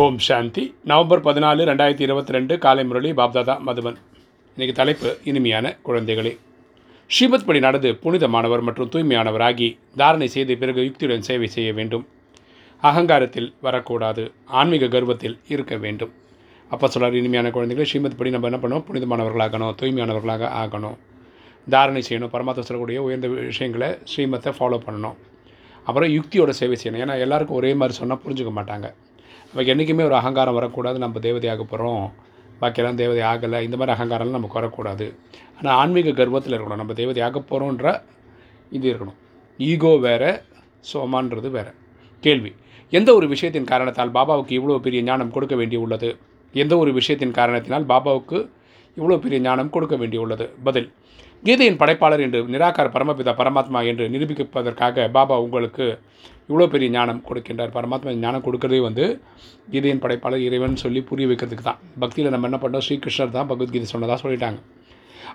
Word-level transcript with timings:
ஓம் 0.00 0.18
சாந்தி. 0.18 0.74
November 0.84 1.20
பதினாலு 1.24 1.62
ரெண்டாயிரத்தி 1.68 2.00
இருபத்தி 2.00 2.32
ரெண்டு 2.32 2.58
காலை 2.58 2.84
முரளி 2.84 3.10
பாப்தாதா 3.10 3.54
மதுவன் 3.66 3.96
இன்றைக்கு 4.52 4.74
தலைப்பு 4.78 5.18
இனிமையான 5.24 5.76
குழந்தைகளே. 5.86 6.38
ஸ்ரீமத் 7.06 7.44
படி 7.46 7.58
நடந்து 7.58 7.94
புனிதமானவர் 7.94 8.60
மற்றும் 8.60 8.88
தூய்மையானவராகி 8.88 9.76
தாரணை 9.96 10.28
செய்த 10.28 10.54
பிறகு 10.54 10.80
யுக்தியுடன் 10.80 11.26
சேவை 11.28 11.46
செய்ய 11.46 11.72
வேண்டும். 11.72 12.06
அகங்காரத்தில் 12.80 13.54
வரக்கூடாது 13.60 14.32
ஆன்மீக 14.46 14.88
கர்வத்தில் 14.88 15.38
இருக்க 15.48 15.76
வேண்டும். 15.76 16.12
அப்போ 16.70 16.88
சொல்கிறார் 16.88 17.18
இனிமையான 17.18 17.50
குழந்தைகளை 17.50 17.90
ஸ்ரீமத் 17.90 18.18
படி 18.18 18.30
நம்ம 18.30 18.48
என்ன 18.48 18.62
பண்ணணும்? 18.62 18.86
புனிதமானவர்களாகணும் 18.88 19.76
தூய்மையானவர்களாக 19.82 20.50
ஆகணும். 20.62 20.98
தாரணை 21.68 22.04
செய்யணும் 22.08 22.34
பரமாத்மா 22.36 22.60
சொல்லக்கூடிய 22.60 23.02
உயர்ந்த 23.02 23.28
விஷயங்களை 23.28 23.88
ஸ்ரீமத்தை 23.88 24.52
ஃபாலோ 24.60 24.80
பண்ணணும். 24.88 25.16
அப்புறம் 25.84 26.10
யுக்தியோட 26.10 26.48
சேவை 26.48 26.78
செய்யணும். 26.82 27.02
ஏன்னா 27.06 27.18
எல்லாருக்கும் 27.18 27.56
ஒரே 27.56 27.74
மாதிரி 27.74 27.98
சொன்னால் 27.98 28.20
புரிஞ்சுக்க 28.26 28.52
மாட்டாங்க. 28.60 28.94
நமக்கு 29.50 29.72
என்றைக்குமே 29.72 30.04
ஒரு 30.10 30.16
அகங்காரம் 30.20 30.56
வரக்கூடாது 30.58 30.98
நம்ம 31.04 31.20
தேவதையாக 31.26 31.64
போகிறோம் 31.72 32.04
பாக்கியெல்லாம் 32.60 32.98
தேவதை 33.00 33.22
ஆகலை 33.30 33.60
இந்த 33.66 33.76
மாதிரி 33.76 33.94
அகங்காரம்லாம் 33.96 34.38
நமக்கு 34.38 34.58
வரக்கூடாது. 34.60 35.06
ஆனால் 35.58 35.76
ஆன்மீக 35.80 36.14
கர்வத்தில் 36.20 36.54
இருக்கணும். 36.56 36.80
நம்ம 36.82 36.94
தேவதையாக 37.00 37.40
போகிறோன்ற 37.50 37.86
இது 38.76 38.86
இருக்கணும். 38.92 39.18
ஈகோ 39.58 39.92
வேறு 40.06 40.30
சோமான்றது 40.92 41.48
வேறு. 41.56 41.72
கேள்வி 42.22 42.52
எந்த 42.92 43.10
ஒரு 43.18 43.26
விஷயத்தின் 43.32 43.70
காரணத்தால் 43.72 44.14
பாபாவுக்கு 44.16 44.52
இவ்வளோ 44.58 44.78
பெரிய 44.86 45.00
ஞானம் 45.02 45.34
கொடுக்க 45.36 45.54
வேண்டி 45.60 45.76
உள்ளது? 45.84 46.10
எந்த 46.54 46.74
ஒரு 46.82 46.90
விஷயத்தின் 46.98 47.36
காரணத்தினால் 47.38 47.86
பாபாவுக்கு 47.92 48.38
இவ்வளோ 48.96 49.16
பெரிய 49.24 49.38
ஞானம் 49.46 49.72
கொடுக்க 49.74 49.94
வேண்டியுள்ளது 49.96 50.46
பதில் 50.66 50.88
கீதையின் 51.46 51.78
படைப்பாளர் 51.78 52.22
என்று 52.24 52.40
நிராகார 52.54 52.88
பரமபிதா 52.96 53.32
பரமாத்மா 53.38 53.80
என்று 53.90 54.04
நிரூபிப்பதற்காக 54.14 55.06
பாபா 55.16 55.36
உங்களுக்கு 55.44 55.86
இவ்வளோ 56.48 56.66
பெரிய 56.74 56.88
ஞானம் 56.96 57.20
கொடுக்கின்றார். 57.28 57.72
பரமாத்மா 57.76 58.12
ஞானம் 58.24 58.44
கொடுக்கறதே 58.46 58.80
வந்து 58.86 59.04
கீதையின் 59.72 60.02
படைப்பாளர் 60.04 60.44
இறைவன் 60.48 60.76
சொல்லி 60.84 61.00
புரிய 61.08 61.26
வைக்கிறதுக்கு 61.30 61.66
தான். 61.70 61.80
பக்தியில் 62.02 62.32
நம்ம 62.34 62.48
என்ன 62.50 62.60
பண்ணோம்? 62.64 62.84
ஸ்ரீகிருஷ்ணர் 62.86 63.34
தான் 63.38 63.50
பகவத்கீதை 63.52 63.88
சொன்னதாக 63.94 64.18
சொல்லிட்டாங்க. 64.24 64.60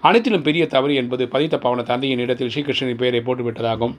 அனைத்திலும் 0.07 0.45
பெரிய 0.47 0.63
தவறு 0.75 0.95
என்பது 1.01 1.23
பதித்த 1.35 1.55
பவன 1.65 1.85
தந்தையின் 1.91 2.23
இடத்தில் 2.27 2.51
ஸ்ரீகிருஷ்ணனின் 2.55 3.01
பெயரை 3.03 3.21
போட்டுவிட்டதாகும் 3.27 3.95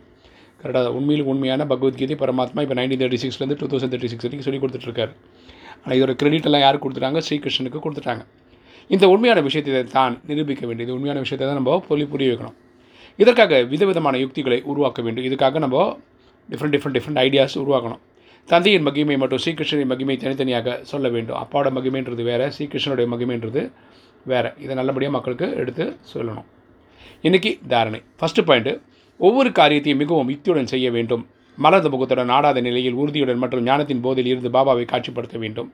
கரெக்டாக 0.63 0.97
உண்மையில் 0.99 1.29
உண்மையான 1.33 1.63
பகவத்கீதை 1.73 2.15
பரமாத்மா 2.25 2.63
இப்போ 2.65 2.77
நைன்டீன் 2.79 3.01
தேர்ட்டி 3.03 3.23
சிக்ஸ்லேருந்து 3.25 3.59
டூ 3.61 3.69
தௌசண்ட் 3.73 3.93
தேர்ட்டி 3.95 4.13
சிக்ஸ் 4.13 4.27
வரைக்கும் 4.27 4.49
சொல்லி 4.49 4.61
கொடுத்துட்ருக்காரு 4.65 5.13
ஆனால் 5.83 5.97
இதோட 5.99 6.15
கிரெடிட் 6.21 6.49
எல்லாம் 6.51 6.65
யாருக்கு 6.67 6.85
கொடுத்துட்டாங்க? 6.87 7.21
ஸ்ரீகிருஷ்ணனுக்கு 7.27 7.81
கொடுத்துட்டாங்க. 7.85 8.25
இந்த 8.95 9.05
உண்மையான 9.15 9.41
விஷயத்தை 9.47 9.81
தான் 9.97 10.15
நிரூபிக்க 10.29 10.63
வேண்டியது 10.69 10.93
உண்மையான 10.97 11.19
விஷயத்தை 11.25 11.47
தான் 11.49 11.59
நம்ம 11.61 11.73
சொல்லி 11.89 12.05
புரிய 12.13 12.29
வைக்கணும். 12.33 12.57
இதற்காக 13.23 13.63
விதவிதமான 13.73 14.17
யுக்திகளை 14.25 14.59
உருவாக்க 14.73 15.03
வேண்டும். 15.07 15.27
இதுக்காக 15.29 15.59
நம்ம 15.65 15.77
டிஃப்ரெண்ட் 16.53 16.75
டிஃப்ரெண்ட் 16.75 16.97
டிஃப்ரெண்ட் 16.97 17.21
ஐடியாஸ் 17.25 17.57
உருவாக்கணும். 17.63 18.03
தந்தையின் 18.49 18.85
மகிமை 18.87 19.17
மற்றும் 19.23 19.41
ஸ்ரீகிருஷ்ணனின் 19.45 19.91
மகிமை 19.93 20.17
தனித்தனியாக 20.23 20.77
சொல்ல 20.91 21.07
வேண்டும். 21.15 21.39
அப்பாவோட 21.43 21.71
மகிமைன்றது 21.79 22.25
வேறு 22.31 22.47
ஸ்ரீகிருஷ்ணனுடைய 22.57 23.07
மகிமைன்றது 23.15 23.63
வேறு. 24.33 24.53
இதை 24.65 24.75
நல்லபடியாக 24.81 25.15
மக்களுக்கு 25.17 25.49
எடுத்து 25.63 25.85
சொல்லணும். 26.13 26.47
இன்றைக்கி 27.27 27.53
தாரணை. 27.75 28.01
ஃபஸ்ட்டு 28.21 28.47
பாயிண்ட்டு 28.49 28.75
ஒவ்வொரு 29.27 29.53
காரியத்தையும் 29.61 30.01
மிகவும் 30.05 30.31
யுக்தியுடன் 30.35 30.73
செய்ய 30.73 30.89
வேண்டும். 30.97 31.23
மலர்ந்த 31.59 31.89
முகத்துடன் 31.93 32.33
ஆடாத 32.39 32.59
நிலையில் 32.69 32.99
உறுதியுடன் 33.03 33.41
மற்றும் 33.43 33.65
ஞானத்தின் 33.69 34.03
போதில் 34.07 34.31
இருந்து 34.33 34.51
பாபாவை 34.57 34.85
காட்சிப்படுத்த 34.95 35.39
வேண்டும். 35.45 35.71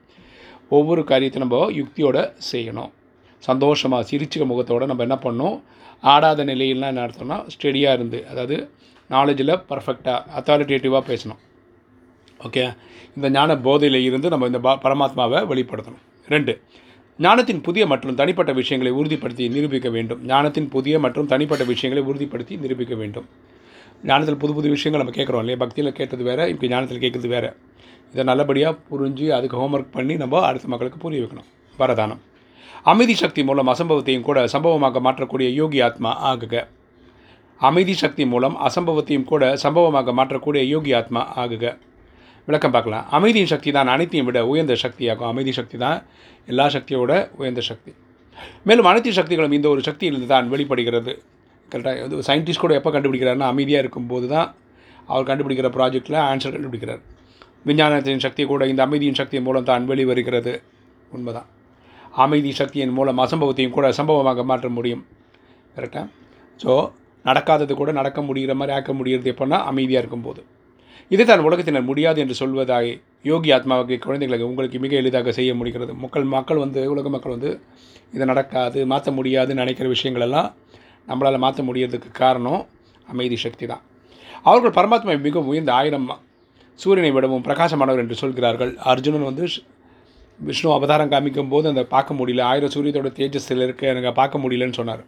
ஒவ்வொரு 0.77 1.01
காரியத்தையும் 1.09 1.47
நம்ம 1.47 1.65
யுக்தியோடு 1.79 2.21
செய்யணும். 2.51 2.91
சந்தோஷமாக 3.39 4.07
சிரிச்சுக்க 4.09 4.45
முகத்தோடு 4.45 4.85
நம்ம 4.85 5.03
என்ன 5.07 5.17
பண்ணோம்? 5.23 5.57
ஆடாத 6.01 6.45
நிலையிலாம் 6.45 6.91
என்ன 6.93 7.07
அர்த்தம்னா 7.07 7.37
ஸ்டெடியாக 7.53 7.97
இருந்து 7.97 8.27
அதாவது 8.27 8.69
நாலேஜில் 9.09 9.53
பர்ஃபெக்டாக 9.69 10.19
அத்தாரிட்டேட்டிவாக 10.37 11.03
பேசணும். 11.11 11.41
ஓகே 12.45 12.63
இந்த 13.15 13.29
ஞான 13.29 13.57
போதையில் 13.57 13.99
இருந்து 14.03 14.29
நம்ம 14.29 14.45
இந்த 14.45 14.59
பரமாத்மாவை 14.85 15.39
வெளிப்படுத்தணும். 15.51 16.03
ரெண்டு 16.27 16.61
ஞானத்தின் 17.19 17.61
புதிய 17.61 17.87
மற்றும் 17.87 18.15
தனிப்பட்ட 18.15 18.51
விஷயங்களை 18.53 18.91
உறுதிப்படுத்தி 19.01 19.49
நிரூபிக்க 19.49 19.89
வேண்டும். 19.89 20.21
ஞானத்தின் 20.31 20.69
புதிய 20.69 20.99
மற்றும் 20.99 21.27
தனிப்பட்ட 21.33 21.63
விஷயங்களை 21.63 22.01
உறுதிப்படுத்தி 22.11 22.59
நிரூபிக்க 22.59 22.95
வேண்டும். 22.95 23.27
ஞானத்தில் 24.03 24.37
புது 24.37 24.53
புது 24.53 24.69
விஷயங்கள் 24.69 25.01
நம்ம 25.03 25.17
கேட்குறோம் 25.17 25.43
இல்லையா? 25.43 25.57
பக்தியில் 25.57 25.93
கேட்டது 25.93 26.23
வேறு 26.23 26.49
இப்போ 26.49 26.67
ஞானத்தில் 26.67 27.03
கேட்குறது 27.03 27.27
வேறு. 27.27 27.55
இதை 28.11 28.23
நல்லபடியாக 28.23 28.77
புரிஞ்சு 28.89 29.27
அதுக்கு 29.29 29.57
ஹோம்ஒர்க் 29.61 29.91
பண்ணி 29.91 30.15
நம்ம 30.15 30.41
அடுத்த 30.41 30.67
மக்களுக்கு 30.67 30.97
புரிய 30.97 31.21
வைக்கணும். 31.23 31.47
வரதானம். 31.79 32.21
அமைதி 32.91 33.15
சக்தி 33.23 33.41
மூலம் 33.49 33.69
அசம்பவத்தையும் 33.73 34.25
கூட 34.29 34.39
சம்பவமாக 34.53 35.01
மாற்றக்கூடிய 35.07 35.47
யோகி 35.61 35.79
ஆத்மா 35.87 36.11
ஆகுக. 36.31 36.55
அமைதி 37.59 37.93
சக்தி 38.03 38.23
மூலம் 38.33 38.55
அசம்பவத்தையும் 38.67 39.27
கூட 39.31 39.43
சம்பவமாக 39.63 40.13
மாற்றக்கூடிய 40.19 40.63
யோகி 40.73 40.93
ஆத்மா 40.99 41.21
ஆகுக. 41.43 41.65
விளக்கம் 42.47 42.73
பார்க்கலாம். 42.73 43.05
அமைதியின் 43.17 43.51
சக்தி 43.53 43.69
தான் 43.77 43.89
அனைத்தையும் 43.93 44.27
விட 44.29 44.39
உயர்ந்த 44.51 44.75
சக்தியாகும். 44.85 45.29
அமைதி 45.33 45.51
சக்தி 45.59 45.77
தான் 45.85 45.99
எல்லா 46.51 46.65
சக்தியோட 46.75 47.11
உயர்ந்த 47.39 47.61
சக்தி. 47.69 47.91
மேலும் 48.67 48.89
அனைத்து 48.91 49.11
சக்திகளும் 49.19 49.55
இந்த 49.57 49.67
ஒரு 49.73 49.81
சக்தியிலிருந்து 49.87 50.29
தான் 50.33 50.49
வெளிப்படுகிறது. 50.53 51.13
கரெக்டாக 51.71 52.05
இது 52.07 52.25
சயின்டிஸ்ட் 52.29 52.63
கூட 52.63 52.73
எப்போ 52.79 52.89
கண்டுபிடிக்கிறாருன்னா 52.95 53.47
அமைதியாக 53.53 53.83
இருக்கும்போது 53.83 54.27
தான் 54.35 54.49
அவர் 55.11 55.27
கண்டுபிடிக்கிற 55.29 55.69
ப்ராஜெக்டில் 55.77 56.19
ஆன்சர் 56.29 56.55
கண்டுபிடிக்கிறார். 56.55 57.01
விஞ்ஞானத்தின் 57.69 58.23
சக்தி 58.25 58.43
கூட 58.53 58.63
இந்த 58.71 58.81
அமைதியின் 58.87 59.19
சக்தி 59.19 59.37
மூலம் 59.47 59.69
தான் 59.69 59.87
வெளிவருகிறது. 59.91 60.53
உண்மைதான். 61.17 61.49
அமைதி 62.23 62.51
சக்தியின் 62.59 62.93
மூலம் 62.97 63.19
அசம்பவத்தையும் 63.23 63.75
கூட 63.77 63.87
சம்பவமாக 63.99 64.43
மாற்ற 64.49 64.67
முடியும். 64.77 65.03
கரெக்டாக 65.77 66.05
ஸோ 66.63 66.73
நடக்காதது 67.25 67.73
கூட 67.79 67.91
நடக்க 67.99 68.19
முடிகிற 68.27 68.53
மாதிரி 68.59 68.73
ஆக்க 68.77 68.91
முடிகிறது 68.97 69.31
எப்போன்னா 69.33 69.57
அமைதியாக 69.69 70.01
இருக்கும்போது. 70.03 70.41
இதைத்தான் 71.13 71.45
உலகத்தினர் 71.47 71.87
முடியாது 71.89 72.19
என்று 72.23 72.35
சொல்வதாய் 72.41 72.91
யோகி 73.29 73.49
ஆத்மாவுக்கு 73.55 73.95
குழந்தைகளுக்கு 74.05 74.49
உங்களுக்கு 74.51 74.77
மிக 74.85 74.95
எளிதாக 75.01 75.31
செய்ய 75.39 75.51
முடிகிறது. 75.59 75.91
மக்கள் 76.03 76.25
மக்கள் 76.35 76.61
வந்து 76.65 76.81
உலக 76.93 77.09
மக்கள் 77.15 77.35
வந்து 77.35 77.51
இதை 78.15 78.25
நடக்காது 78.31 78.79
மாற்ற 78.91 79.11
முடியாதுன்னு 79.17 79.61
நினைக்கிற 79.63 79.87
விஷயங்களெல்லாம் 79.95 80.49
நம்மளால் 81.09 81.43
மாற்ற 81.45 81.63
முடியறதுக்கு 81.69 82.11
காரணம் 82.23 82.61
அமைதி 83.13 83.37
சக்தி 83.45 83.65
தான். 83.71 83.83
அவர்கள் 84.49 84.77
பரமாத்மா 84.77 85.13
மிக 85.27 85.39
உயர்ந்த 85.51 85.71
ஆயிரம் 85.79 86.07
சூரியனை 86.79 87.11
விடவும் 87.15 87.43
பிரகாசமானவர் 87.47 88.03
என்று 88.03 88.15
சொல்கிறார்கள். 88.21 88.71
அர்ஜுனன் 88.91 89.29
வந்து 89.29 89.45
விஷ்ணு 90.47 90.69
அவதாரம் 90.77 91.11
காமிக்கும் 91.13 91.51
போது 91.53 91.65
அந்த 91.71 91.83
பார்க்க 91.93 92.19
முடியல. 92.19 92.41
ஆயிரம் 92.51 92.73
சூரியத்தோட 92.75 93.09
தேஜஸில் 93.19 93.63
இருக்க 93.65 93.91
எனக்கு 93.93 94.11
பார்க்க 94.21 94.41
முடியலன்னு 94.43 94.77
சொன்னார். 94.79 95.03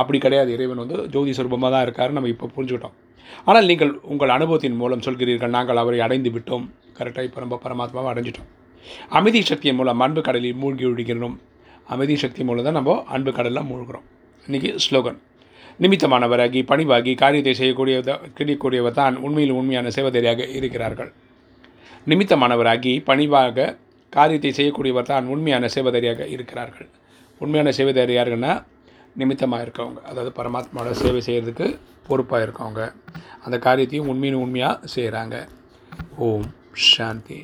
அப்படி 0.00 0.18
கிடையாது. 0.24 0.50
இறைவன் 0.56 0.82
வந்து 0.82 0.98
ஜோதி 1.14 1.32
சுரூபமாக 1.38 1.70
தான் 1.74 1.84
இருக்கார். 1.86 2.14
நம்ம 2.16 2.28
இப்போ 2.34 2.46
புரிஞ்சுக்கிட்டோம். 2.56 2.94
ஆனால் 3.48 3.66
நீங்கள் 3.70 3.92
உங்கள் 4.12 4.32
அனுபவத்தின் 4.36 4.78
மூலம் 4.82 5.04
சொல்கிறீர்கள். 5.06 5.52
நாங்கள் 5.56 5.80
அவரை 5.82 6.00
அடைந்து 6.06 6.30
விட்டோம். 6.36 6.64
கரெக்டாக 6.98 7.28
இப்போ 7.28 7.40
நம்ம 7.44 7.58
பரமாத்மாவை 7.64 8.08
அடைஞ்சிட்டோம். 8.12 8.48
அமைதி 9.18 9.40
சக்தியின் 9.50 9.78
மூலம் 9.80 10.02
அன்பு 10.06 10.22
கடலில் 10.28 10.58
மூழ்கி 10.62 10.86
விடுகிறோம் 10.88 11.36
அமைதி 11.94 12.14
சக்தி 12.24 12.42
மூலம் 12.48 12.66
தான் 12.66 12.76
நம்ம 12.78 12.96
அன்பு 13.14 13.30
கடலில் 13.36 13.68
மூழ்கிறோம். 13.70 14.04
இன்றைக்கி 14.46 14.70
ஸ்லோகன். 14.86 15.18
நிமித்தமானவராகி 15.82 16.60
பணிவாகி 16.70 17.12
காரியத்தை 17.22 17.54
செய்யக்கூடிய 17.60 17.96
கிடைக்கக்கூடியவர் 18.38 18.98
தான் 18.98 19.14
உண்மையில் 19.26 19.54
உண்மையான 19.60 19.90
சேவதரியாக 19.96 20.46
இருக்கிறார்கள். 20.58 21.10
நிமித்தமானவராகி 22.10 22.92
பணிவாக 23.08 23.66
காரியத்தை 24.16 24.50
செய்யக்கூடியவர் 24.58 25.10
தான் 25.12 25.30
உண்மையான 25.34 25.68
சேவதரியாக 25.74 26.26
இருக்கிறார்கள். 26.34 26.88
உண்மையான 27.40 27.70
சேவதரி 27.78 28.14
யாருன்னா 28.18 28.52
நிமித்தமாக 29.20 29.64
இருக்கவங்க 29.66 30.00
அதாவது 30.10 30.30
பரமாத்மாவோட 30.38 30.92
சேவை 31.02 31.20
செய்கிறதுக்கு 31.28 31.66
பொறுப்பாக 32.08 32.44
இருக்கவங்க. 32.46 32.82
அந்த 33.44 33.56
காரியத்தையும் 33.66 34.08
உண்மையின் 34.12 34.42
உண்மையாக 34.44 34.92
செய்கிறாங்க 34.94 35.36
ஓம் 36.26 36.48
சாந்தி. 36.92 37.40